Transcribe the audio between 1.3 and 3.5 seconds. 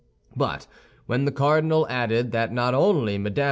cardinal added that not only Mme.